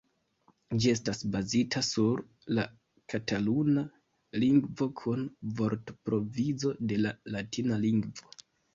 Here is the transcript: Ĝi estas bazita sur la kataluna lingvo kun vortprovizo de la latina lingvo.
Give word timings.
Ĝi 0.77 0.87
estas 0.93 1.19
bazita 1.35 1.81
sur 1.87 2.23
la 2.61 2.65
kataluna 3.15 3.85
lingvo 4.47 4.91
kun 5.05 5.25
vortprovizo 5.63 6.77
de 6.91 7.03
la 7.07 7.17
latina 7.39 7.83
lingvo. 7.89 8.39